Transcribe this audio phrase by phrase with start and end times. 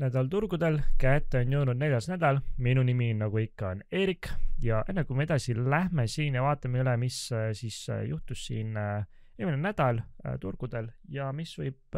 [0.00, 4.28] nädal turgudel, kätte on jõudnud neljas nädal, minu nimi nagu ikka on Eerik
[4.62, 8.44] ja enne kui me edasi lähme siin ja vaatame üle, mis äh, siis äh, juhtus
[8.48, 9.06] siin äh,
[9.38, 10.00] eelmine nädal
[10.40, 11.96] turgudel ja mis võib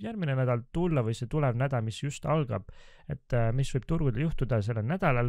[0.00, 2.70] järgmine nädal tulla või see tulev nädal, mis just algab,
[3.12, 5.28] et mis võib turgudel juhtuda sellel nädalal,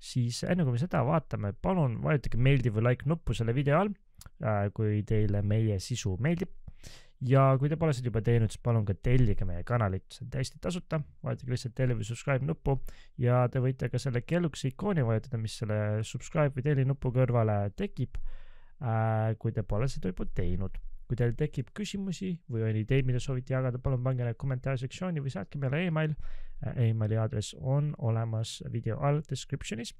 [0.00, 3.92] siis enne kui me seda vaatame, palun vajutage meeldib või like nuppu selle video all,
[4.72, 6.56] kui teile meie sisu meeldib
[7.26, 10.32] ja kui te pole seda juba teinud, siis palun ka tellige meie kanalit, see on
[10.32, 12.76] täiesti tasuta, vajutage lihtsalt telli või subscribe nuppu
[13.22, 17.58] ja te võite ka selle kellukese ikooni vajutada, mis selle subscribe või telli nupu kõrvale
[17.78, 20.78] tekib äh,, kui te pole seda juba teinud.
[21.06, 25.30] kui teil tekib küsimusi või on ideid, mida soovite jagada, palun pange need kommentaarisektsiooni või
[25.30, 26.14] saatke meile email
[26.66, 26.88] äh,.
[26.90, 29.94] emaili aadress on olemas video all description'is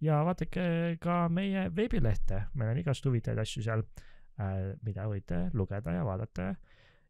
[0.00, 3.82] ja vaadake ka meie veebilehte, meil on igast huvitavaid asju seal
[4.86, 6.52] mida võite lugeda ja vaadata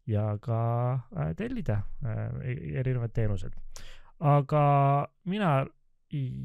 [0.08, 0.58] ja ka
[0.94, 3.52] äh, tellida äh, e-, erinevad teenused.
[4.20, 5.66] aga mina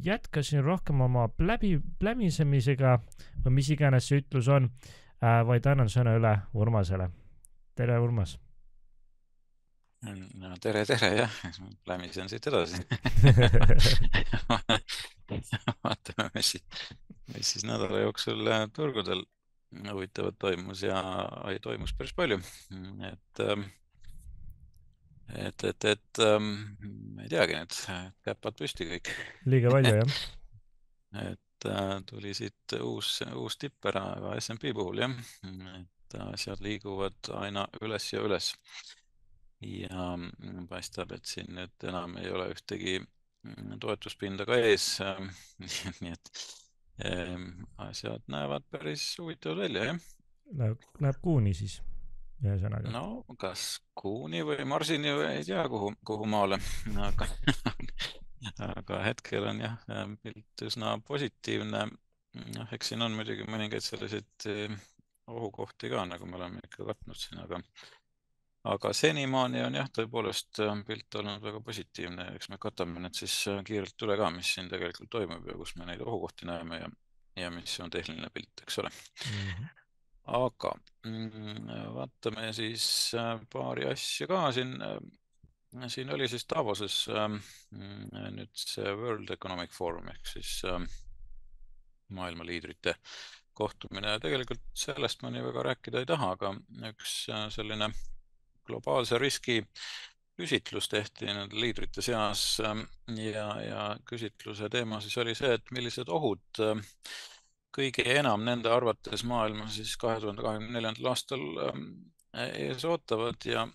[0.04, 3.00] jätkasin rohkem oma pläbi, plämisemisega
[3.46, 4.68] või mis iganes see ütlus on,
[5.22, 7.10] vaid annan sõna üle Urmasele.
[7.76, 8.40] tere, Urmas.
[10.04, 11.32] no tere, tere jah,
[11.86, 12.84] plämisen siit edasi
[15.84, 16.64] vaatame, mis siis,
[17.34, 18.44] mis siis nädala jooksul
[18.76, 19.24] turgudel
[19.92, 21.00] huvitavat toimus ja
[21.62, 22.40] toimus päris palju,
[23.10, 23.66] et ähm,
[25.34, 26.54] et, et, et ähm,
[27.24, 27.82] ei teagi nüüd,
[28.28, 29.12] käpad püsti kõik.
[29.50, 30.16] liiga palju jah
[31.14, 35.14] et äh, tuli siit uus, uus tipp ära ka SMP puhul jah,
[35.78, 38.54] et asjad liiguvad aina üles ja üles.
[39.64, 40.08] ja
[40.70, 42.98] paistab, et siin nüüd enam ei ole ühtegi
[43.80, 44.88] toetuspinda ka ees
[46.02, 46.34] nii et
[47.88, 50.04] asjad näevad päris huvitavad välja, jah.
[50.54, 51.80] Läheb, läheb kuuni siis,
[52.44, 52.92] ühesõnaga.
[52.94, 56.60] no kas kuuni või marsini või ei tea, kuhu, kuhu maale,
[57.08, 57.28] aga
[58.78, 59.80] aga hetkel on jah,
[60.22, 61.88] pilt üsna positiivne.
[62.58, 64.78] noh, eks siin on muidugi mõningaid selliseid eh,
[65.30, 67.62] ohukohti ka, nagu me oleme ikka katnud siin, aga
[68.64, 73.36] aga senimaani on jah, tõepoolest äh, pilt olnud väga positiivne, eks me katame need siis
[73.52, 76.92] äh, kiirelt üle ka, mis siin tegelikult toimub ja kus me neid ohukohti näeme ja,
[77.44, 79.50] ja mis on tehniline pilt, eks ole mm.
[79.50, 79.68] -hmm.
[80.40, 80.72] aga
[81.10, 82.86] mm, vaatame siis
[83.20, 84.78] äh, paari asja ka siin.
[85.88, 87.08] siin oli siis Davoses
[87.74, 90.62] nüüd see World Economic Forum ehk siis
[92.14, 92.94] maailma liidrite
[93.54, 96.54] kohtumine ja tegelikult sellest ma nii väga rääkida ei taha, aga
[96.92, 97.16] üks
[97.56, 97.90] selline
[98.68, 99.62] globaalse riski
[100.38, 102.88] küsitlus tehti nende liidrite seas ähm,
[103.20, 106.82] ja, ja küsitluse teema siis oli see, et millised ohud ähm,
[107.74, 111.88] kõige enam nende arvates maailma siis kahe tuhande kahekümne neljandal aastal ähm,
[112.34, 113.68] ees ootavad ja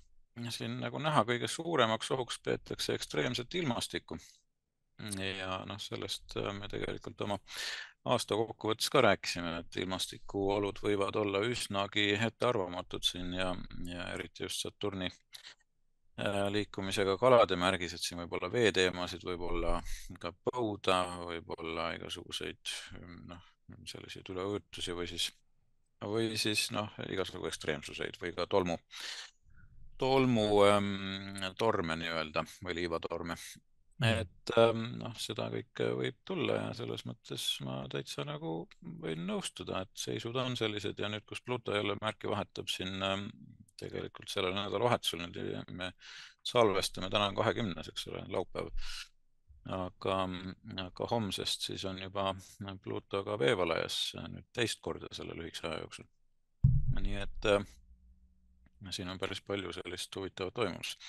[0.54, 4.19] siin nagu näha, kõige suuremaks ohuks peetakse ekstreemset ilmastikku.
[5.38, 7.38] ja noh, sellest äh, me tegelikult oma
[8.04, 13.53] aasta kokkuvõttes ka rääkisime, et ilmastikuolud võivad olla üsnagi ettearvamatud siin ja,
[13.88, 19.78] ja eriti just Saturni äh, liikumisega kalade märgis, et siin võib olla veeteemasid, võib-olla
[20.20, 22.75] ka põuda, võib-olla igasuguseid
[23.28, 23.44] noh,
[23.88, 25.30] selliseid üleujutusi või siis,
[26.04, 28.78] või siis noh, igasugu ekstreemsuseid või ka tolmu,
[29.98, 30.94] tolmu ähm,
[31.42, 33.36] nii-öelda või liivatorme.
[33.98, 38.53] Et ähm, noh, seda kõike võib tulla ja selles mõttes ma täitsa nagu
[39.03, 43.26] võin nõustuda, et seisud on sellised ja nüüd, kus Pluto jälle märki vahetab siin ähm,
[43.78, 45.91] tegelikult sellel nädalavahetusel nüüd me
[46.47, 48.70] salvestame, täna kahekümnes, eks ole, laupäev.
[49.69, 50.15] aga,
[50.84, 52.30] aga homsest siis on juba
[52.82, 56.06] Pluto ka veevalajas nüüd teist korda selle lühikese aja jooksul.
[57.03, 57.66] nii et äh,
[58.91, 61.03] siin on päris palju sellist huvitavat toimumist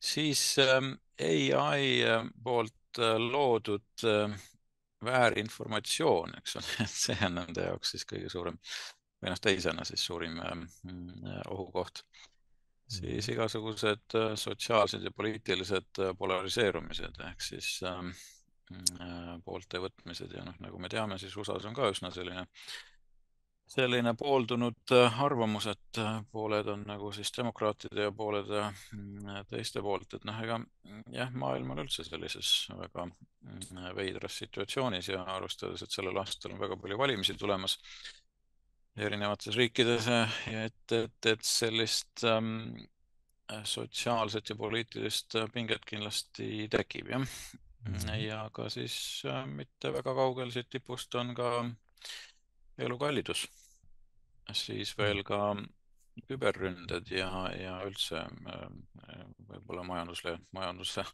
[0.00, 0.92] siis ähm,
[1.56, 4.38] ai äh, poolt äh, loodud äh,
[5.04, 8.58] väärinformatsioon, eks ole, et see on nende jaoks siis kõige suurem
[9.18, 10.64] või noh, teisena siis suurim ähm,
[11.50, 12.04] ohukoht.
[12.88, 13.32] siis mm.
[13.34, 18.12] igasugused sotsiaalsed ja poliitilised polariseerumised ehk siis ähm,
[19.44, 22.46] poolte võtmised ja noh, nagu me teame, siis USA-s on ka üsna selline
[23.68, 28.70] selline pooldunud äh, arvamus, et äh, pooled on nagu siis demokraatide ja pooled äh,
[29.50, 30.58] teiste poolt, et noh, ega
[31.14, 33.08] jah, maailm on üldse sellises väga
[33.96, 37.78] veidras situatsioonis ja arvestades, et sellel aastal on väga palju valimisi tulemas
[38.98, 42.72] erinevates riikides ja et, et, et sellist ähm,
[43.64, 47.22] sotsiaalset ja poliitilist pinget kindlasti tekib jah
[47.88, 47.94] mm.
[47.94, 48.14] -hmm.
[48.14, 51.70] ja ka siis äh, mitte väga kaugel siit tipust on ka
[52.78, 53.46] elukallidus,
[54.52, 55.54] siis veel ka
[56.28, 58.24] küberründed ja, ja üldse
[59.48, 61.04] võib-olla majandusle, majanduse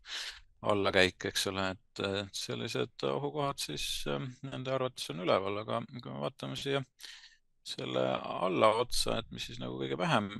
[0.64, 2.02] allakäik, eks ole, et
[2.32, 4.06] sellised ohukohad siis
[4.46, 6.80] nende arvates on üleval, aga kui me vaatame siia
[7.64, 10.30] selle allaotsa, et mis siis nagu kõige vähem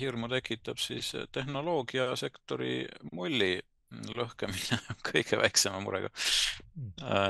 [0.00, 2.74] hirmu tekitab, siis tehnoloogiasektori
[3.12, 3.54] mulli
[3.90, 4.78] lõhkemine
[5.10, 6.10] kõige väiksema murega.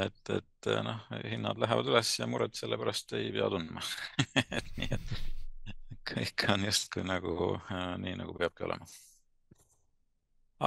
[0.04, 3.82] et, et noh, hinnad lähevad üles ja muret selle pärast ei pea tundma
[4.58, 5.14] et nii, et
[6.10, 8.88] kõik on justkui nagu äh, nii, nagu peabki olema.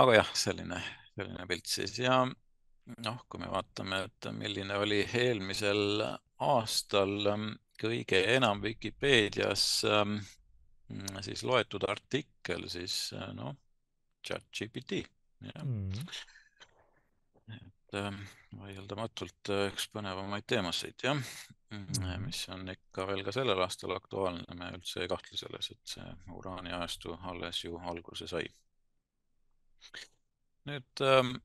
[0.02, 0.82] aga jah, selline,
[1.14, 6.02] selline pilt siis ja noh, kui me vaatame, et milline oli eelmisel
[6.44, 10.18] aastal ähm, kõige enam Vikipeedias ähm,
[11.22, 13.54] siis loetud artikkel, siis noh,
[14.24, 15.04] chat GPT
[15.44, 15.92] Mm.
[17.52, 18.14] et äh,
[18.60, 24.46] vaieldamatult äh, üks põnevamaid teemasid jah mm., mis on ikka veel ka sellel aastal aktuaalne,
[24.58, 28.46] me üldse ei kahtle selles, et see uraaniajastu alles ju alguse sai.
[30.70, 31.36] nüüd ähm,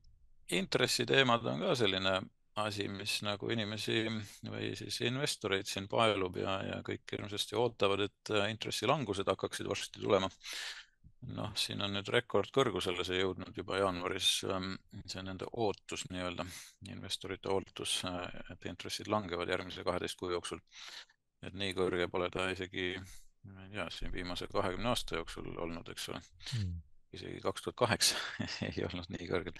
[0.55, 2.19] intressiteemad on ka selline
[2.59, 4.03] asi, mis nagu inimesi
[4.49, 10.03] või siis investoreid siin paelub ja, ja kõik hirmsasti ootavad, et äh, intressilangused hakkaksid varsti
[10.03, 10.29] tulema
[11.27, 14.73] noh, siin on nüüd rekordkõrgusele see jõudnud juba jaanuaris, ähm,
[15.09, 16.45] see nende ootus nii-öelda,
[16.93, 18.21] investorite ootus, äh,
[18.53, 20.61] et intressid langevad järgmise kaheteist kuu jooksul.
[21.41, 22.97] et nii kõrge pole ta isegi,
[23.47, 26.19] ma ei tea, siin viimase kahekümne aasta jooksul olnud, eks ole
[26.57, 26.73] mm..
[27.15, 28.17] isegi kaks tuhat kaheksa
[28.67, 29.55] ei olnud nii kõrgel.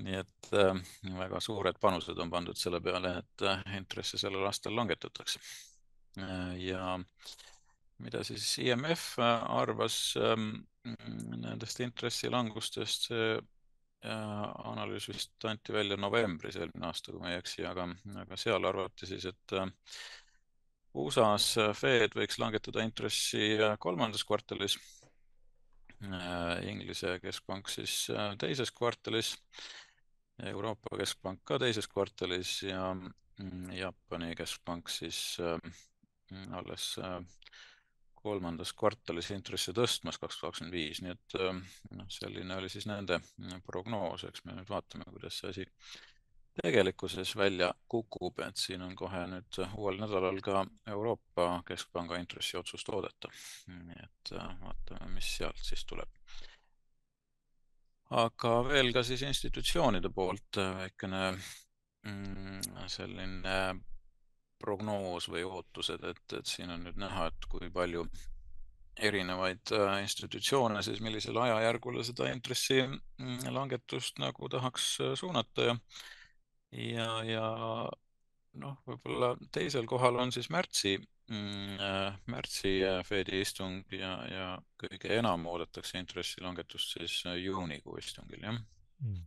[0.00, 0.80] nii et äh,
[1.18, 5.40] väga suured panused on pandud selle peale, et äh, intresse sellel aastal langetatakse
[6.18, 6.56] äh,.
[6.64, 6.98] ja
[8.02, 16.58] mida siis IMF äh, arvas ähm, nendest intressilangustest see äh, analüüs vist anti välja novembris
[16.58, 17.86] eelmine aasta, kui ma ei eksi, aga,
[18.24, 19.70] aga seal arvati siis, et äh,
[20.98, 24.78] USA-s Fed võiks langetada intressi äh, kolmandas kvartalis,
[26.66, 27.92] Inglise keskpank siis
[28.42, 29.36] teises kvartalis,
[30.50, 35.36] Euroopa Keskpank ka teises kvartalis ja mm, Jaapani keskpank siis
[36.58, 36.88] alles
[38.22, 41.62] kolmandas kvartalis intressi tõstmas kaks tuhat kakskümmend viis, nii et ähm,
[41.98, 45.66] noh, selline oli siis nende äh, prognoos, eks me nüüd vaatame, kuidas see asi
[46.62, 50.64] tegelikkuses välja kukub, et siin on kohe nüüd uuel nädalal ka
[50.94, 53.30] Euroopa Keskpanga intressiotsust oodata.
[53.68, 56.10] nii et äh, vaatame, mis sealt siis tuleb.
[58.22, 63.56] aga veel ka siis institutsioonide poolt äh, väikene mm, selline
[64.62, 68.06] prognoos või ootused, et, et siin on nüüd näha, et kui palju
[69.00, 75.76] erinevaid äh, institutsioone siis millisele ajajärgule seda intressi mm, langetust nagu tahaks äh, suunata ja
[76.72, 77.46] ja, ja
[78.60, 80.98] noh, võib-olla teisel kohal on siis märtsi,
[81.28, 82.74] mm, äh, märtsi
[83.08, 84.48] Fedi istung ja, ja
[84.80, 88.60] kõige enam oodatakse intressilangetust siis juunikuu istungil, jah.
[89.02, 89.22] Mm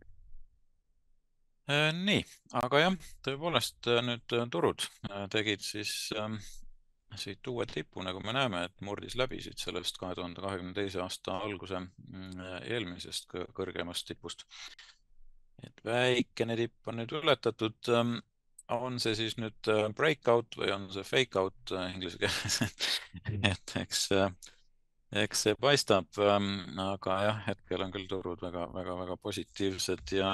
[1.66, 2.20] nii,
[2.60, 2.96] aga jah,
[3.26, 4.84] tõepoolest äh, nüüd äh, turud
[5.32, 6.36] tegid siis ähm,
[7.18, 11.00] siit uue tipu, nagu me näeme, et murdis läbi siit sellest kahe tuhande kahekümne teise
[11.02, 14.46] aasta alguse mm, eelmisest kõrgemast tipust.
[15.66, 17.78] et väikene tipp on nüüd ületatud.
[17.88, 18.18] Ähm,
[18.74, 22.56] on see siis nüüd breakout või on see fake out inglise keeles
[23.50, 24.08] et eks,
[25.22, 30.32] eks see paistab, ähm, aga jah, hetkel on küll turud väga-väga-väga positiivsed ja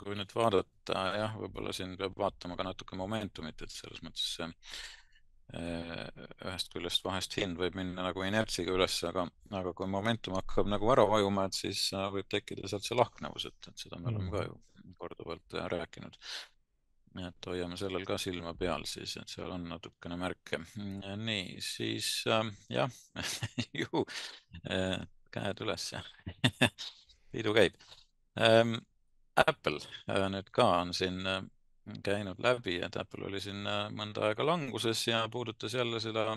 [0.00, 4.48] kui nüüd vaadata, jah, võib-olla siin peab vaatama ka natuke momentumit, et selles mõttes see
[5.58, 6.04] eh,
[6.46, 9.26] ühest küljest vahest hind võib minna nagu inertsiga üles, aga,
[9.60, 13.48] aga kui momentum hakkab nagu ära vajuma, et siis äh, võib tekkida sealt see lahknevus,
[13.50, 14.58] et, et seda me oleme ka ju
[14.98, 16.18] korduvalt äh, rääkinud.
[17.22, 20.58] et hoiame sellel ka silma peal siis, et seal on natukene märke.
[20.74, 22.90] nii, siis äh, jah
[23.80, 24.06] ju
[24.70, 25.92] äh, käed üles
[27.34, 27.78] pidu käib
[28.38, 28.76] ähm,
[29.36, 31.42] Apple äh, nüüd ka on siin äh,
[32.06, 36.36] käinud läbi, et Apple oli siin äh, mõnda aega languses ja puudutas jälle seda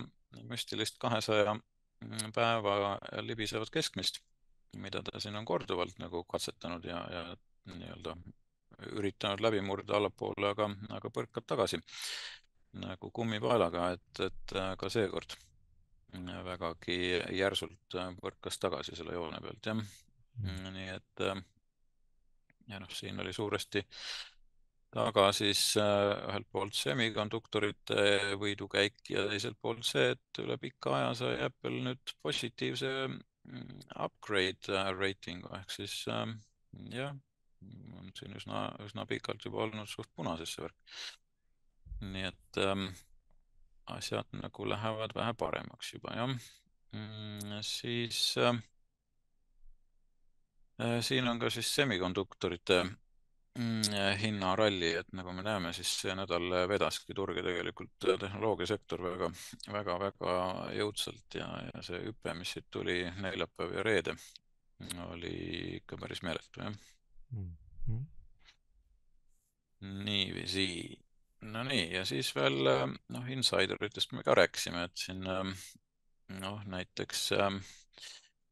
[0.50, 4.20] müstilist kahesaja mm, päeva libisevat keskmist,
[4.76, 7.24] mida ta siin on korduvalt nagu katsetanud ja, ja
[7.74, 8.16] nii-öelda
[8.98, 11.80] üritanud läbi murda allapoole, aga, aga põrkab tagasi
[12.78, 15.34] nagu kummipaelaga, et, et ka seekord
[16.44, 16.98] vägagi
[17.36, 19.80] järsult põrkas tagasi selle joone pealt, jah.
[20.38, 20.68] Mm.
[20.76, 21.24] nii et
[22.68, 23.84] ja noh, siin oli suuresti
[24.94, 31.10] taga siis äh, ühelt poolt semikonduktorite võidukäik ja teiselt poolt see, et üle pika aja
[31.18, 36.24] sai Apple nüüd positiivse mm, upgrade äh, reitingu ehk siis äh,
[36.94, 37.12] jah,
[37.98, 40.96] on siin üsna, üsna pikalt juba olnud suht punases see värk.
[42.08, 42.88] nii et ähm,
[43.92, 46.34] asjad nagu lähevad vähe paremaks juba jah.
[46.96, 48.56] mm, siis äh,
[51.00, 57.16] siin on ka siis semikonduktorite mm, hinnaralli, et nagu me näeme, siis see nädal vedaski
[57.16, 59.30] turge tegelikult tehnoloogiasektor väga,
[59.74, 60.36] väga, väga
[60.78, 64.14] jõudsalt ja, ja see hüpe, mis siit tuli neljapäev ja reede,
[65.08, 65.34] oli
[65.80, 66.72] ikka päris meeletu, jah
[67.34, 67.50] mm.
[67.88, 68.06] -hmm.
[70.04, 70.68] niiviisi
[71.40, 72.64] Nonii, ja siis veel
[73.14, 77.60] noh, insideritest me ka rääkisime, et siin noh, näiteks ähm,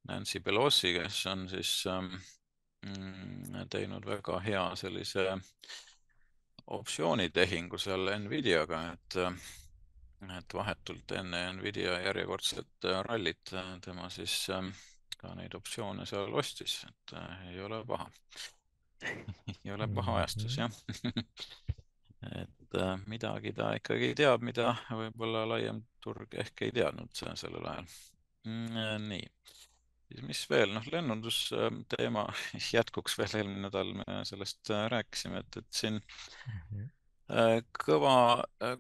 [0.09, 5.29] Nancy Pelosi, kes on siis mm, teinud väga hea sellise
[6.67, 9.21] optsioonitehingu seal Nvidiaga, et
[10.37, 14.47] et vahetult enne Nvidia järjekordset äh, rallit äh, tema siis
[15.21, 18.09] ka neid optsioone seal ostis, et äh, ei ole paha.
[19.65, 20.73] Ei ole paha ajastus, jah.
[22.27, 27.91] Et äh, midagi ta ikkagi teab, mida võib-olla laiem turg ehk ei teadnud sellel ajal.
[28.49, 29.29] Mm, äh, nii,
[30.07, 32.27] siis mis veel, noh, lennundusteema
[32.77, 36.93] jätkuks veel eelmine nädal me sellest äh, rääkisime, et, et siin mm -hmm.
[37.85, 38.19] kõva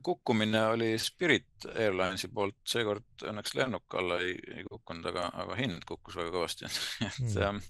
[0.06, 5.82] kukkumine oli Spirit Airlinesi poolt, seekord õnneks lennuk alla ei, ei kukkunud, aga, aga hind
[5.86, 6.64] kukkus väga kõvasti
[7.08, 7.60] et mm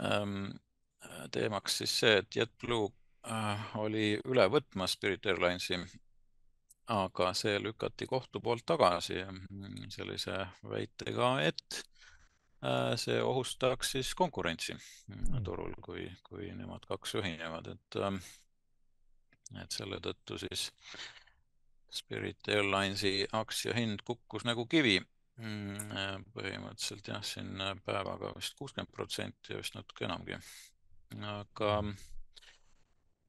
[0.00, 0.58] -hmm.
[1.30, 2.90] teemaks siis see, et JetBlue
[3.22, 5.76] Äh, oli üle võtmas Spirit Airlinesi,
[6.90, 11.84] aga see lükati kohtu poolt tagasi mm, sellise väitega, et äh,
[12.96, 15.40] see ohustaks siis konkurentsi mm.
[15.44, 18.20] turul, kui, kui nemad kaks ühinevad, et, ähm,
[19.62, 20.68] et selle tõttu siis
[21.92, 25.00] Spirit Airlinesi aktsia hind kukkus nagu kivi.
[25.42, 30.36] Mm, äh, põhimõtteliselt jah, siin päevaga vist kuuskümmend protsenti ja vist natuke enamgi.
[31.28, 31.70] aga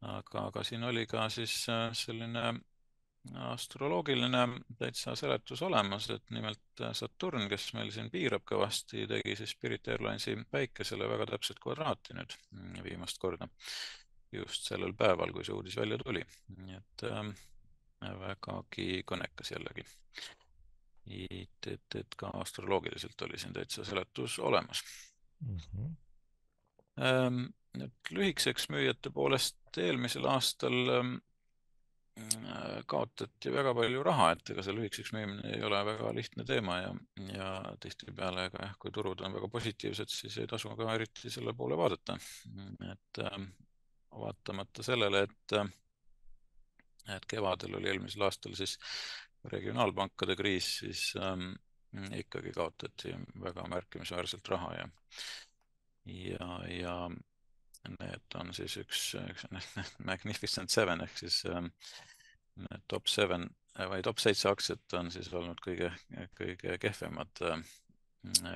[0.03, 2.53] aga, aga siin oli ka siis äh, selline
[3.31, 9.55] astroloogiline täitsa seletus olemas, et nimelt äh, Saturn, kes meil siin piirab kõvasti, tegi siis
[9.55, 13.47] Spirit Airlinesi päikesele väga täpset kvadraati nüüd mm, viimast korda.
[14.33, 16.23] just sellel päeval, kui see uudis välja tuli,
[16.57, 17.27] nii et äh,
[18.19, 19.85] vägagi kõnekas jällegi.
[21.07, 24.83] et, et, et ka astroloogiliselt oli siin täitsa seletus olemas
[25.39, 25.57] mm.
[25.57, 25.91] -hmm.
[27.01, 31.32] Ähm, nüüd lühikeseks müüjate poolest eelmisel aastal ähm, äh,
[32.87, 36.91] kaotati väga palju raha, et ega see lühikeseks müümine ei ole väga lihtne teema ja,
[37.33, 37.49] ja
[37.81, 41.77] tihtipeale ka jah, kui turud on väga positiivsed, siis ei tasu ka eriti selle poole
[41.79, 42.17] vaadata.
[42.91, 43.39] et äh,
[44.19, 48.77] vaatamata sellele, et, äh, et kevadel oli eelmisel aastal siis
[49.49, 51.51] regionaalpankade kriis, siis ähm,
[52.19, 54.87] ikkagi kaotati väga märkimisväärselt raha ja
[56.05, 56.95] ja, ja
[57.83, 59.47] Need on siis üks, üks
[60.09, 61.67] Magnificent Seven ehk siis ähm,
[62.87, 63.49] top seven
[63.89, 65.89] või top seitse aktsiat on siis olnud kõige,
[66.37, 67.63] kõige kehvemad äh,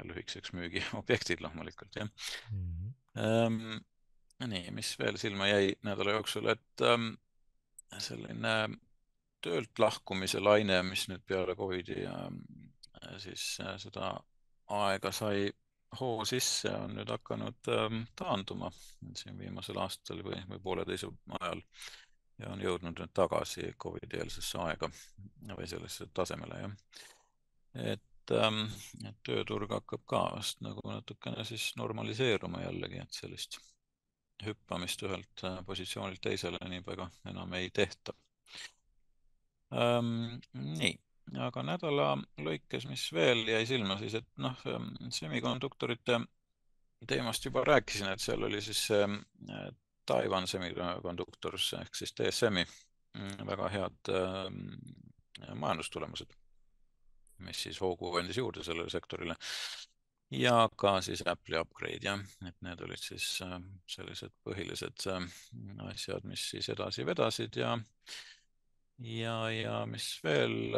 [0.05, 2.09] lühikeseks müügiobjektid loomulikult jah
[2.51, 2.63] mm.
[2.63, 2.93] -hmm.
[3.17, 3.79] Ähm,
[4.45, 7.15] nii, mis veel silma jäi nädala jooksul, et ähm,
[7.97, 8.69] selline
[9.41, 12.29] töölt lahkumise laine, mis nüüd peale Covidi äh,
[13.17, 14.11] siis äh, seda
[14.67, 15.49] aega sai
[15.99, 18.71] hoo sisse on nüüd hakanud ähm, taanduma
[19.15, 21.63] siin viimasel aastal või, või pooleteise ajal
[22.39, 24.89] ja on jõudnud nüüd tagasi Covidi-eelsesse aega
[25.57, 26.75] või sellesse tasemele, jah.
[27.93, 28.65] et, ähm,
[29.07, 33.59] et tööturg hakkab ka vast nagu natukene siis normaliseeruma jällegi, et sellist
[34.45, 38.13] hüppamist ühelt äh, positsioonilt teisele nii väga enam ei tehta
[39.73, 40.37] ähm,.
[40.53, 40.93] nii
[41.35, 44.57] aga nädala lõikes, mis veel jäi silma, siis et noh,
[45.11, 46.21] semikonduktorite
[47.07, 49.67] teemast juba rääkisin, et seal oli siis äh,
[50.05, 56.31] Taiwan Semiconductors ehk siis DSM-i mm, väga head äh, majandustulemused,
[57.45, 59.35] mis siis hoogu andis juurde sellele sektorile.
[60.31, 63.27] ja ka siis Apple'i upgrade jah, et need olid siis
[63.87, 65.05] sellised põhilised
[65.85, 67.77] asjad, mis siis edasi vedasid ja
[68.97, 70.73] ja, ja mis veel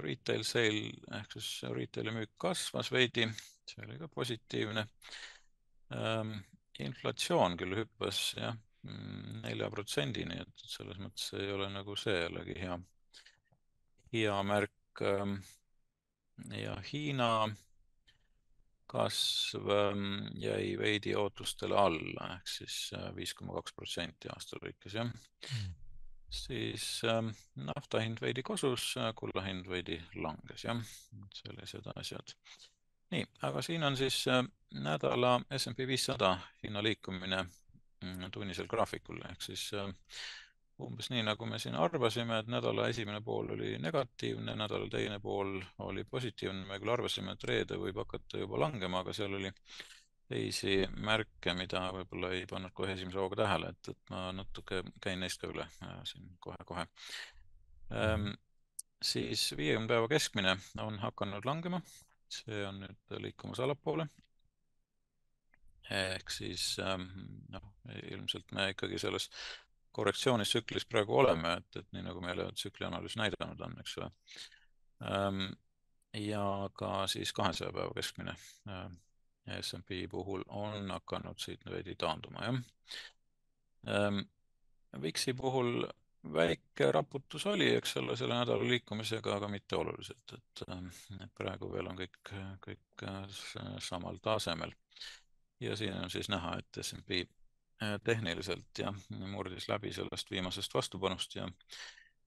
[0.00, 3.26] retail sale ehk siis retail'i müük kasvas veidi,
[3.68, 4.86] see oli ka positiivne.
[5.96, 6.36] Ähm,
[6.80, 8.54] inflatsioon küll hüppas jah,
[8.86, 12.78] mm, nelja protsendini, et selles mõttes ei ole nagu see jällegi hea,
[14.14, 15.02] hea märk.
[15.06, 15.40] Ähm,
[16.56, 17.50] ja Hiina
[18.90, 20.06] kasv ähm,
[20.40, 25.89] jäi veidi ootustele alla ehk siis äh, viis koma kaks protsenti aasta lõikes jah mm
[26.30, 27.22] siis äh,
[27.54, 30.82] nafta hind veidi kosus, äh, kulla hind veidi langes, jah,
[31.34, 32.34] sellised asjad.
[33.10, 39.18] nii, aga siin on siis äh, nädala SMP viissada hinna liikumine mm, tunnisel graafikul.
[39.30, 39.90] Ehk siis äh,
[40.80, 45.58] umbes nii, nagu me siin arvasime, et nädala esimene pool oli negatiivne, nädala teine pool
[45.86, 49.50] oli positiivne, me küll arvasime, et reede võib hakata juba langema, aga seal oli
[50.30, 55.20] teisi märke, mida võib-olla ei pannud kohe esimese hooga tähele, et, et ma natuke käin
[55.24, 56.86] neist ka üle äh, siin kohe-kohe
[57.98, 58.30] ähm,.
[59.02, 61.80] siis viiekümne päeva keskmine on hakanud langema,
[62.28, 64.06] see on nüüd liikumas allapoole
[65.90, 67.08] ehk siis ähm,
[67.50, 67.72] noh,
[68.12, 69.26] ilmselt me ikkagi selles
[69.96, 74.10] korrektsioonitsüklis praegu oleme, et, et nii nagu meile tsüklianalüüs näidanud on, eks ole.
[75.10, 75.46] Ähm,
[76.14, 76.44] ja
[76.78, 78.36] ka siis kahesaja päeva keskmine
[78.68, 78.98] ähm,
[79.58, 82.60] SMP puhul on hakanud siit veidi taanduma, jah.
[85.00, 85.86] VIX-i puhul
[86.34, 91.88] väike raputus oli, eks ole, selle nädala liikumisega, aga mitte oluliselt, et, et praegu veel
[91.88, 92.32] on kõik,
[92.66, 93.38] kõik äh,
[93.80, 94.74] samal tasemel.
[95.60, 97.24] ja siin on siis näha, et SMP
[97.82, 101.46] Äh, tehniliselt ja murdis läbi sellest viimasest vastupanust ja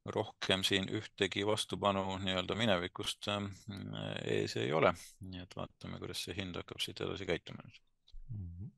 [0.06, 3.44] rohkem siin ühtegi vastupanu nii-öelda minevikust äh,
[4.26, 4.94] ees ei ole.
[5.32, 7.80] nii et vaatame, kuidas see hind hakkab siit edasi käituma nüüd
[8.30, 8.48] mm.
[8.48, 8.72] -hmm.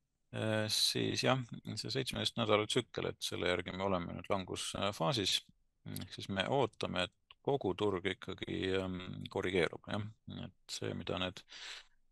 [0.69, 1.41] siis jah,
[1.75, 5.41] see seitsmeteist nädala tsükkel, et selle järgi me oleme nüüd langusfaasis.
[6.01, 10.01] ehk siis me ootame, et kogu turg ikkagi ähm, korrigeerub, jah,
[10.45, 11.41] et see, mida need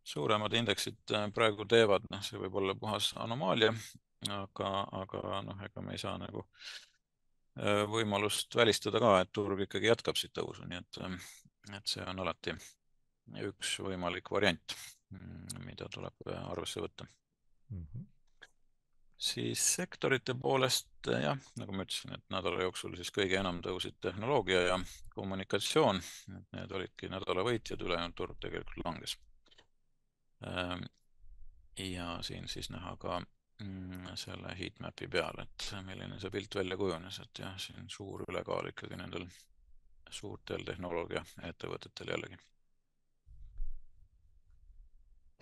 [0.03, 3.73] suuremad indeksid praegu teevad, noh, see võib olla puhas anomaalia,
[4.29, 4.69] aga,
[5.01, 6.92] aga noh, ega me ei saa nagu äh,
[7.55, 11.27] võimalust välistada ka, et turg ikkagi jätkab siit tõusu, nii et, äh,
[11.77, 12.55] et see on alati
[13.45, 14.75] üks võimalik variant,
[15.13, 17.85] mm, mida tuleb äh, arvesse võtta mm.
[17.85, 18.07] -hmm.
[19.17, 24.61] siis sektorite poolest jah, nagu ma ütlesin, et nädala jooksul siis kõige enam tõusid tehnoloogia
[24.61, 24.79] ja
[25.13, 26.01] kommunikatsioon,
[26.37, 29.17] et need olidki nädala võitjad, ülejäänud turg tegelikult langes.
[31.77, 33.21] ja siin siis näha ka
[34.15, 38.97] selle heatmap'i peal, et milline see pilt välja kujunes, et jah, siin suur ülekaal ikkagi
[38.99, 39.27] nendel
[40.09, 42.41] suurtel tehnoloogiaettevõtetel jällegi.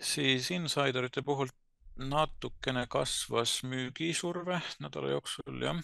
[0.02, 1.50] siis insiderite puhul
[1.96, 5.78] natukene kasvas müügisurve nädala jooksul jah,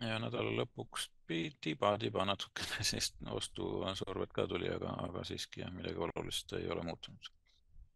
[0.00, 6.52] ja nädala lõpuks tiba-tiba natukene siis ostusurvet ka tuli, aga, aga siiski jah, midagi olulist
[6.58, 7.30] ei ole muutunud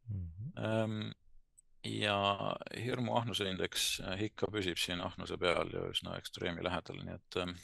[0.09, 0.31] mm.
[0.55, 1.12] -hmm
[1.85, 2.16] ja
[2.85, 7.38] hirmu ahnuse indeks äh, ikka püsib siin ahnuse peal ja üsna ekstreemi lähedal, nii et
[7.42, 7.55] ähm,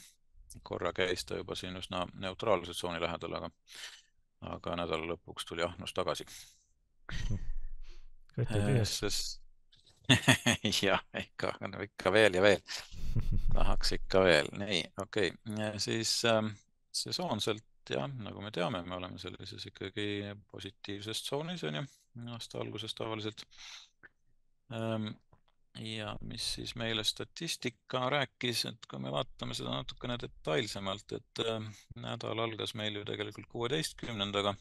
[0.63, 3.51] korra käis ta juba siin üsna neutraalse tsooni lähedal, aga,
[4.55, 6.27] aga nädala lõpuks tuli ahnus tagasi.
[8.39, 9.41] Äh, sest
[10.85, 11.49] jah, ikka,
[11.83, 12.61] ikka veel ja veel.
[13.51, 16.53] tahaks ikka veel, nii, okei okay., siis ähm,
[16.95, 20.07] sesoonselt jah, nagu me teame, me oleme sellises ikkagi
[20.51, 21.83] positiivses tsoonis on ju,
[22.31, 23.43] aasta alguses tavaliselt
[24.69, 31.69] ja mis siis meile statistika rääkis, et kui me vaatame seda natukene detailsemalt, et äh,
[31.95, 34.55] nädal algas meil ju tegelikult kuueteistkümnendaga.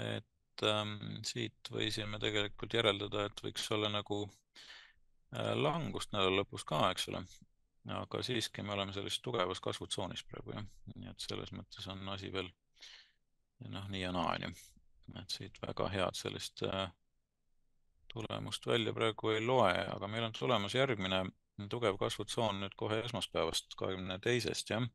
[0.00, 0.84] et äh,
[1.26, 4.26] siit võisime tegelikult järeldada, et võiks olla nagu
[5.54, 7.20] langust nädala lõpus ka, eks ole.
[7.94, 12.32] aga siiski me oleme sellises tugevas kasvutsoonis praegu jah, nii et selles mõttes on asi
[12.32, 12.50] veel
[13.68, 14.50] noh, nii ja naa on ju,
[15.20, 16.90] et siit väga head sellist äh,
[18.12, 21.24] tulemust välja praegu ei loe, aga meil on tulemas järgmine
[21.70, 24.86] tugev kasvutsoon nüüd kohe esmaspäevast, kahekümne teisest, jah,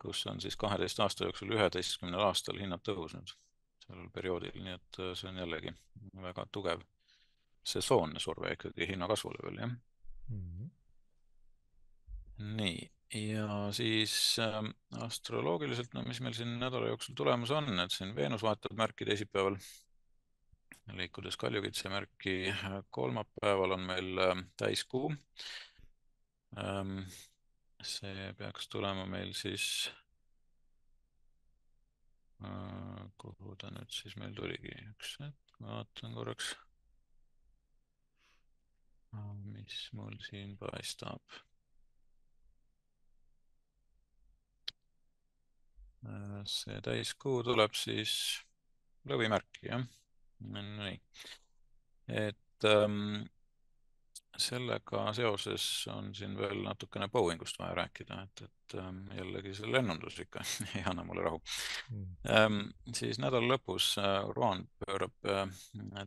[0.00, 3.34] kus on siis kaheteist aasta jooksul üheteistkümnel aastal hinnad tõusnud
[3.86, 5.72] sellel perioodil, nii et äh, see on jällegi
[6.22, 6.82] väga tugev
[7.66, 10.42] sesoonne surve ikkagi hinnakasvule veel, jah mm.
[10.42, 10.68] -hmm.
[12.60, 14.60] nii, ja siis äh,
[15.06, 19.58] astroloogiliselt, no mis meil siin nädala jooksul tulemas on, et siin Veenus vahetab märki teisipäeval
[20.94, 22.34] liikudes kaljukitse märki,
[22.90, 25.10] kolmapäeval on meil äh, täiskuu.
[26.58, 27.00] Ähm,
[27.82, 29.90] see peaks tulema meil siis,
[32.44, 36.54] äh, kuhu ta nüüd siis meil tuligi, üks hetk, ma vaatan korraks.
[39.46, 41.22] mis mul siin paistab?
[46.06, 48.12] Äh, see täiskuu tuleb siis
[49.08, 49.86] lõvimärki, jah
[50.40, 51.00] nii,
[52.08, 53.24] et ähm,
[54.40, 60.18] sellega seoses on siin veel natukene Boeingust vaja rääkida, et, et ähm, jällegi see lennundus
[60.22, 60.42] ikka
[60.76, 61.40] ei anna mulle rahu.
[61.90, 62.04] Mm..
[62.36, 62.60] Ähm,
[62.96, 65.48] siis nädala lõpus äh, Roan pöörab äh,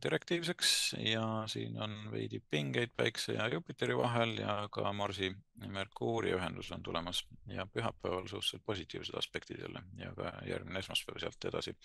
[0.04, 6.34] direktiivseks ja siin on veidi pingeid Päikse ja Jupiteri vahel ja ka Marsi ja Merkuuri
[6.38, 7.26] ühendus on tulemas.
[7.50, 11.76] Ja pühapäeval suhteliselt positiivsed aspektid jälle ja ka järgmine esmaspäev sealt edasi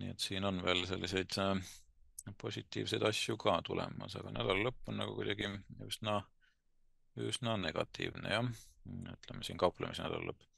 [0.00, 1.72] nii et siin on veel selliseid äh,
[2.38, 5.50] positiivseid asju ka tulemas, aga nädala lõpp on nagu kuidagi
[5.86, 6.20] üsna
[7.20, 8.48] üsna negatiivne jah,
[8.86, 10.48] ütleme siin kauplemise nädala lõpp.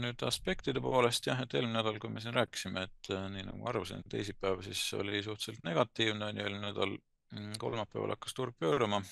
[0.00, 3.70] nüüd aspektide poolest jah, et eelmine nädal, kui me siin rääkisime, et nii nagu ma
[3.72, 6.94] arvasin, teisipäev siis oli suhteliselt negatiivne, on ju, eelmine nädal
[7.32, 9.02] mm, kolmapäeval hakkas turg pöörama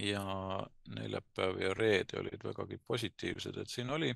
[0.00, 0.24] ja
[0.96, 4.12] neljapäev ja reede olid vägagi positiivsed, et siin oli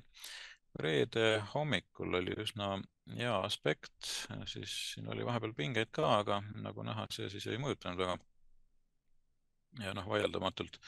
[0.79, 2.73] reede hommikul oli üsna
[3.17, 8.03] hea aspekt, siis siin oli vahepeal pingeid ka, aga nagu näha, see siis ei mõjutanud
[8.03, 8.17] väga.
[9.83, 10.79] ja noh, vaieldamatult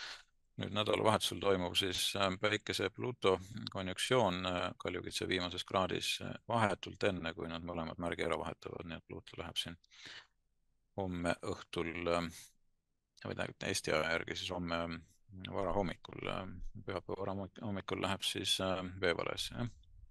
[0.62, 3.38] nüüd nädalavahetusel toimub siis äh, Päikese Pluto
[3.72, 9.00] konjunktsioon äh, Kaljukitse viimases kraadis äh, vahetult enne, kui nad mõlemad märgi ära vahetavad, nii
[9.00, 9.78] et Pluto läheb siin
[11.00, 14.82] homme õhtul või tähendab Eesti aja järgi siis homme
[15.54, 16.28] varahommikul,
[16.86, 18.58] pühapäeva varahommikul läheb siis
[19.00, 19.70] veevalesse, jah.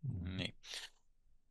[0.08, 0.54] Nii.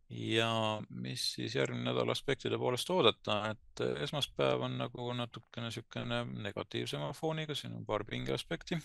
[0.09, 0.49] ja
[0.89, 7.55] mis siis järgmine nädal aspektide poolest oodata, et esmaspäev on nagu natukene niisugune negatiivsema fooniga,
[7.55, 8.79] siin on paar pingeaspekti.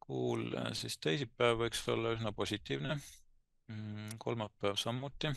[0.00, 2.98] kuul siis teisipäev võiks olla üsna positiivne.
[3.72, 5.30] Mm, kolmapäev samuti,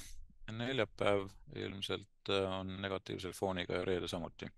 [0.51, 4.49] neljapäev ilmselt on negatiivse fooniga ja reede samuti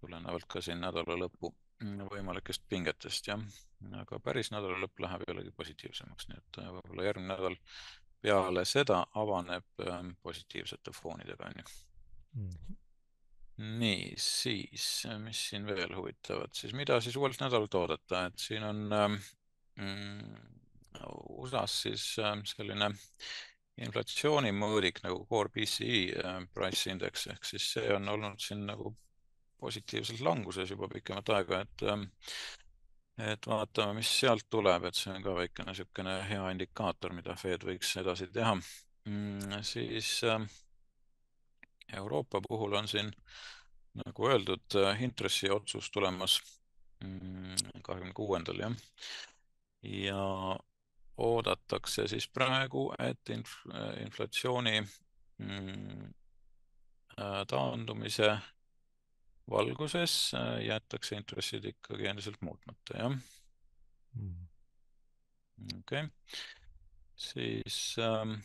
[0.00, 3.40] tulenevalt ka siin nädala lõpu võimalikest pingetest, jah.
[3.96, 7.56] aga päris nädala lõpp läheb jällegi positiivsemaks, nii et äh, võib-olla järgmine nädal
[8.20, 11.70] peale seda avaneb ähm, positiivsete foonidega, on ju.
[12.40, 12.76] Mhm.
[13.80, 14.84] nii, siis,
[15.20, 19.16] mis siin veel huvitavat, siis mida siis uuelt nädalalt oodata, et siin on ähm,
[19.76, 20.36] mm,
[21.40, 22.88] USA-s siis ähm, selline
[23.80, 28.94] inflatsioonimõõdik nagu core PCE äh, price index ehk siis see on olnud siin nagu
[29.60, 32.08] positiivselt languses juba pikemat aega, et ähm,
[33.20, 37.66] et vaatame, mis sealt tuleb, et see on ka väikene niisugune hea indikaator, mida Fed
[37.68, 39.60] võiks edasi teha mm,.
[39.66, 40.40] siis äh,
[42.00, 43.10] Euroopa puhul on siin
[44.04, 46.38] nagu öeldud, äh, intressiotsus tulemas
[47.04, 48.76] mm, kahekümne kuuendal jah.
[49.82, 50.24] ja
[51.20, 53.58] oodatakse siis praegu, et inf
[54.04, 56.04] inflatsiooni mm,
[57.18, 58.38] äh, taandumise
[59.50, 63.18] valguses äh, jäetakse intressid ikkagi endiselt muutmata, jah.
[64.14, 64.46] Mm..
[65.78, 66.04] okei.
[66.04, 66.08] Okay.,
[67.20, 68.40] siis ähm,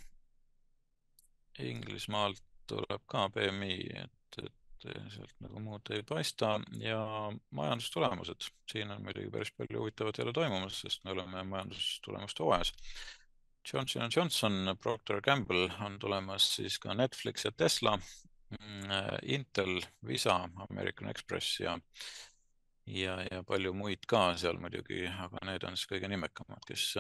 [1.60, 6.56] Inglismaalt tuleb ka BMI, et, et sealt nagu muud ei paista.
[6.82, 7.00] Ja
[7.56, 12.74] majandustulemused, siin on muidugi päris palju huvitavat jälle toimumas, sest me oleme majandustulemuste hooajas.
[13.74, 17.94] Johnson Johnson, Procter Gamble on tulemas siis ka Netflix ja Tesla.
[17.94, 18.35] äh,
[19.36, 20.38] Intel, Visa,
[20.70, 21.78] American Express ja
[22.86, 26.92] ja, ja palju muid ka seal muidugi, aga need on siis kõige nimekamad, kes,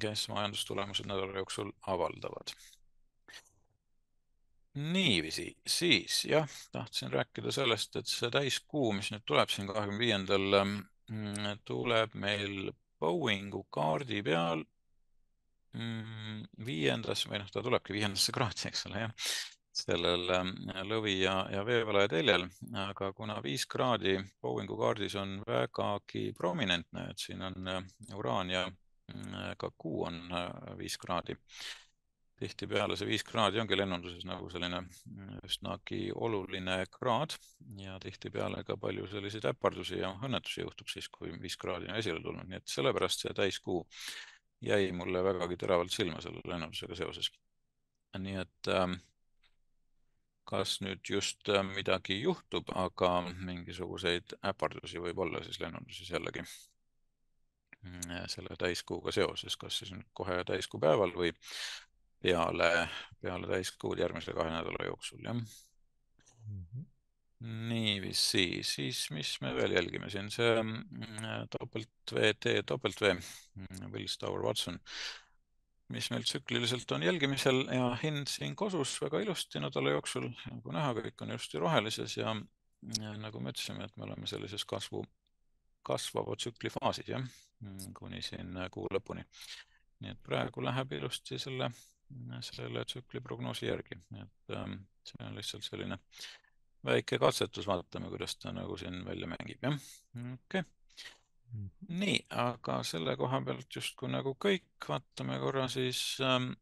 [0.00, 2.54] kes majandustulemused nädala jooksul avaldavad.
[4.72, 10.46] niiviisi, siis jah, tahtsin rääkida sellest, et see täiskuu, mis nüüd tuleb siin kahekümne viiendal,
[11.12, 12.70] mm, tuleb meil
[13.02, 14.62] Boeingu kaardi peal
[15.76, 19.28] mm, viiendas või noh, ta tulebki viiendasse kraadi, eks ole, jah
[19.72, 20.52] sellel ähm,
[20.88, 27.22] lõvi ja, ja veevalaja teljel, aga kuna viis kraadi Boeingu kaardis on vägagi prominentne, et
[27.22, 27.84] siin on äh,
[28.16, 31.36] uraan ja äh, ka kuu on äh, viis kraadi.
[32.42, 34.80] tihtipeale see viis kraadi ongi lennunduses nagu selline
[35.46, 37.36] üsnagi oluline kraad
[37.78, 42.18] ja tihtipeale ka palju selliseid äpardusi ja õnnetusi juhtub siis, kui viis kraadi on esile
[42.20, 43.84] tulnud, nii et sellepärast see täiskuu
[44.62, 47.30] jäi mulle vägagi teravalt silma selle lennundusega seoses.
[48.18, 48.90] nii et äh,
[50.52, 56.44] kas nüüd just äh, midagi juhtub, aga mingisuguseid äpardusi võib olla siis lennunduses jällegi.
[57.82, 61.32] Mm, selle täiskuuga seoses, kas siis nüüd kohe täiskuu päeval või
[62.22, 62.68] peale,
[63.20, 65.34] peale täiskuud järgmise kahe nädala jooksul, jah.
[65.34, 66.84] Mm -hmm.
[67.68, 74.06] niiviisi, siis mis me veel jälgime siin, see mm, topelt VT, topelt V, mm, Will
[74.08, 74.78] Stower Watson
[75.92, 80.94] mis meil tsükliliselt on jälgimisel ja hind siin kosus väga ilusti nädala jooksul, nagu näha,
[80.98, 82.34] kõik on ilusti rohelises ja,
[82.98, 85.04] ja nagu me ütlesime, et me oleme sellises kasvu,
[85.86, 87.26] kasvava tsükli faasis, jah,
[87.98, 89.24] kuni siin kuu lõpuni.
[90.02, 91.68] nii et praegu läheb ilusti selle,
[92.42, 95.98] selle tsükli prognoosi järgi, et ähm, see on lihtsalt selline
[96.84, 99.76] väike katsetus, vaatame, kuidas ta nagu siin välja mängib, jah,
[100.16, 100.70] okei okay.
[101.88, 106.52] Nii, aga selle koha pealt justkui nagu kõik, vaatame korra siis ähm,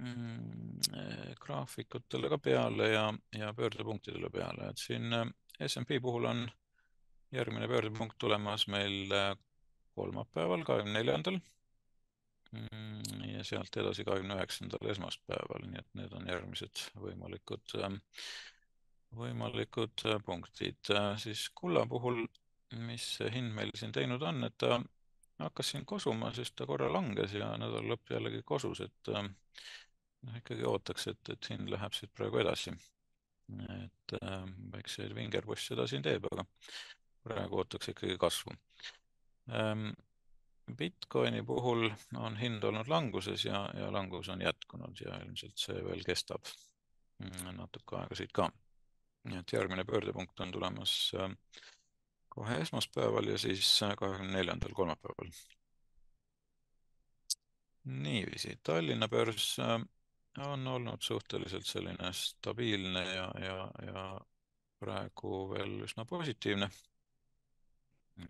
[0.00, 3.04] mm, graafikutele ka peale ja,
[3.36, 5.28] ja pöördepunktidele peale, et siin äh,
[5.66, 6.44] SMP puhul on
[7.32, 9.32] järgmine pöördepunkt tulemas meil äh,
[9.94, 11.40] kolmapäeval, kahekümne neljandal.
[12.50, 18.00] Mm, ja sealt edasi kahekümne üheksandal esmaspäeval, nii et need on järgmised võimalikud, ähm,
[19.14, 20.94] võimalikud äh, punktid.
[21.22, 22.24] siis kulla puhul
[22.78, 24.78] mis see hind meil siin teinud on, et ta
[25.40, 30.66] hakkas siin kosuma, siis ta korra langes ja nädala lõpp jällegi kosus, et noh, ikkagi
[30.68, 32.74] ootaks, et, et hind läheb siit praegu edasi.
[33.50, 36.44] et äh, väikseid vingerpusse ta siin teeb, aga
[37.26, 38.54] praegu ootaks ikkagi kasvu
[39.50, 39.90] ähm,.
[40.70, 46.04] Bitcoini puhul on hind olnud languses ja, ja langus on jätkunud ja ilmselt see veel
[46.06, 46.46] kestab
[47.56, 48.46] natuke aega siit ka.
[49.26, 51.34] nii et järgmine pöördepunkt on tulemas äh,
[52.30, 55.32] kohe esmaspäeval ja siis kahekümne neljandal kolmapäeval.
[57.84, 59.80] niiviisi, Tallinna börs äh,
[60.38, 64.04] on olnud suhteliselt selline stabiilne ja, ja, ja
[64.80, 66.70] praegu veel üsna positiivne.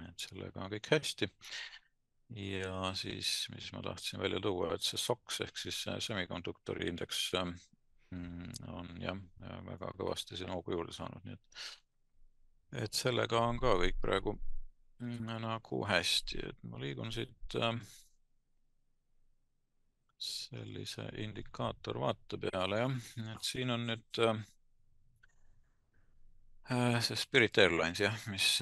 [0.08, 1.28] et sellega on kõik hästi.
[2.40, 7.52] ja siis, mis ma tahtsin välja tuua, et see SOX ehk siis semikonduktori indeks äh,
[8.68, 9.18] on jah,
[9.66, 11.64] väga kõvasti siin hoogu juurde saanud, nii et
[12.72, 14.36] et sellega on ka kõik praegu
[15.00, 17.74] mm, nagu hästi, et ma liigun siit äh,
[20.20, 22.96] sellise indikaatorvaate peale jah,
[23.34, 24.42] et siin on nüüd äh,
[26.74, 28.58] äh, see Spirit Airlines jah, mis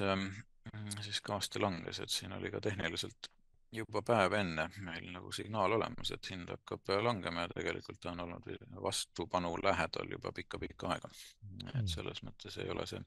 [1.01, 3.29] siis kõvasti langes, et siin oli ka tehniliselt
[3.73, 8.49] juba päev enne meil nagu signaal olemas, et hind hakkab langema ja tegelikult on olnud
[8.81, 11.11] vastupanu lähedal juba pikka-pikka aega.
[11.67, 11.87] et hmm.
[11.87, 13.01] selles mõttes ei ole see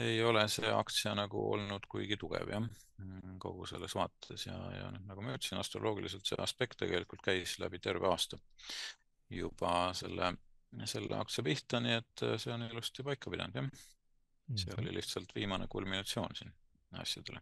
[0.00, 2.64] ei ole see aktsia nagu olnud kuigi tugev jah,
[3.02, 7.80] mm, kogu selles vaates ja, ja nagu ma ütlesin, astroloogiliselt see aspekt tegelikult käis läbi
[7.82, 8.40] terve aasta
[9.32, 10.34] juba selle,
[10.88, 13.72] selle aktsia pihta, nii et äh, see on ilusti paika pidanud jah.
[14.54, 14.82] see mhm.
[14.82, 16.54] oli lihtsalt viimane kulminatsioon siin
[17.00, 17.40] asjadele.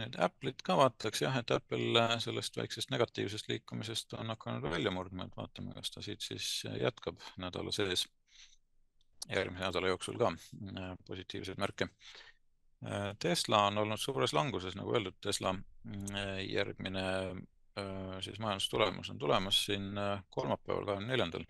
[0.00, 4.90] Nüüd Apple'it ka vaataks jah, et Apple äh, sellest väiksest negatiivsest liikumisest on hakanud välja
[4.94, 8.06] murdma, et vaatame, kas ta siit siis jätkab nädala sees
[9.30, 11.88] järgmise nädala jooksul ka äh, positiivseid märke.
[12.86, 17.06] Äh, Tesla on olnud suures languses, nagu öeldud, Tesla äh, järgmine
[18.20, 19.94] siis majandustulemus on tulemas siin
[20.30, 21.44] kolmapäeval, kahekümne neljandal.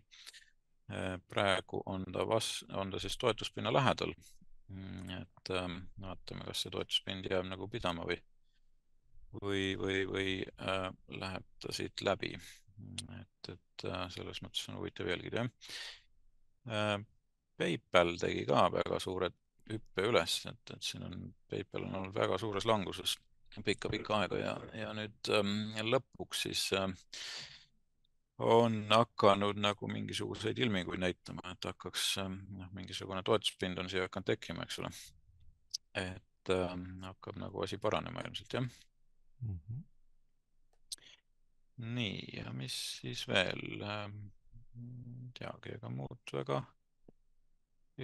[1.29, 4.13] praegu on ta vas-, on ta siis toetuspinna lähedal.
[4.69, 5.51] Mm, et
[6.01, 8.21] vaatame, kas see toetuspind jääb nagu pidama või,
[9.41, 12.37] või, või, või äh, läheb ta siit läbi.
[13.19, 15.43] et, et selles mõttes on huvitav jälgida,
[16.71, 17.03] jah
[17.63, 19.31] PayPal tegi ka väga suure
[19.71, 23.17] hüppe üles, et, et siin on, PayPal on olnud väga suures languses
[23.65, 26.89] pikka-pikka aega ja, ja nüüd ähm, lõpuks siis äh,
[28.43, 34.09] on hakanud nagu mingisuguseid ilminguid näitama, et hakkaks ähm, noh äh,, mingisugune toetuspind on siia
[34.09, 34.93] hakanud tekkima, eks ole.
[36.01, 39.59] et äh, hakkab nagu asi paranema ilmselt jah mm.
[39.59, 39.83] -hmm.
[41.99, 44.09] nii, ja mis siis veel äh,?
[45.39, 46.63] teagi, ega muud väga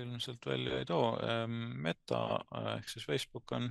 [0.03, 1.13] ilmselt välja ei too.
[1.23, 2.23] Ehm, Meta
[2.55, 3.71] äh, ehk siis Facebook on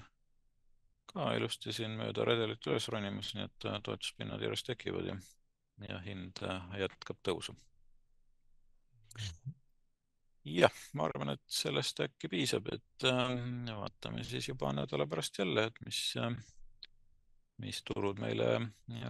[1.08, 5.18] ka ilusti siin mööda redelit üles ronimas, nii et äh, toetuspinnad järjest tekivad ja,
[5.88, 7.56] ja hind äh, jätkab tõusu.
[10.48, 15.68] jah, ma arvan, et sellest äkki piisab, et ähm, vaatame siis juba nädala pärast jälle,
[15.72, 16.02] et mis,
[17.64, 18.52] mis turud meile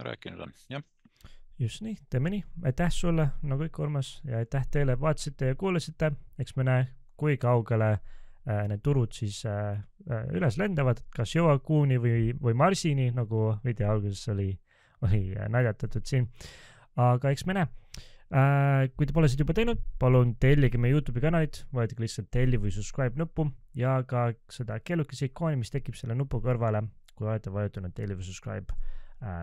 [0.08, 0.82] rääkinud on, jah.
[1.58, 6.12] Just nii, teeme nii, aitäh sulle nagu ikka, Urmas ja aitäh teile, vaatasite ja kuulasite,
[6.38, 6.84] eks me näe
[7.18, 9.78] kui kaugele äh, need turud siis äh,
[10.08, 14.52] äh, üles lendavad, kas jõuab Kuuni või, või Marsini, nagu video alguses oli,
[15.06, 16.28] oli naljatatud siin.
[16.98, 17.68] aga eks me näe.
[18.96, 22.74] kui te pole seda juba teinud, palun tellige meie Youtube'i kanalit, vajutage lihtsalt telli või
[22.74, 23.46] subscribe nuppu
[23.78, 26.82] ja ka seda kellukese ikooni, mis tekib selle nupu kõrvale,
[27.16, 28.76] kui olete vajutanud telli või subscribe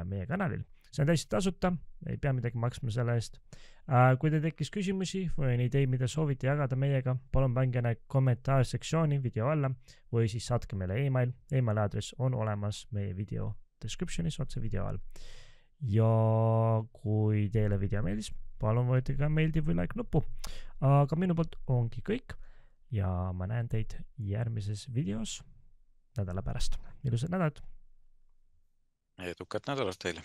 [0.06, 0.62] meie kanalil
[0.96, 1.74] see on täiesti tasuta,
[2.08, 3.40] ei pea midagi maksma selle eest.
[3.86, 8.06] Äh, kui teil tekkis küsimusi või on ideid, mida soovite jagada meiega, palun pange need
[8.12, 9.70] kommentaarsektsiooni video alla
[10.14, 11.34] või siis saatke meile email.
[11.52, 13.52] emaili aadress on olemas meie video
[13.84, 15.02] description'is otse video all.
[15.82, 16.10] ja
[16.96, 20.24] kui teile video meeldis, palun vajutage meeldiv või like nuppu.
[20.80, 22.38] aga minu poolt ongi kõik
[22.92, 25.42] ja ma näen teid järgmises videos
[26.18, 26.80] nädala pärast.
[27.04, 27.62] ilusat nädalat!
[29.20, 30.14] edukat nädalat teile!